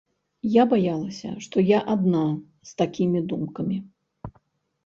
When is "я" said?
0.51-0.63, 1.67-1.79